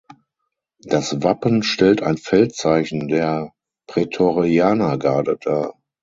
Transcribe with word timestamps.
Das 0.79 1.21
Wappen 1.21 1.61
stellt 1.61 2.01
ein 2.01 2.17
Feldzeichen 2.17 3.07
der 3.07 3.53
Prätorianergarde 3.85 5.37
dar. 5.39 5.75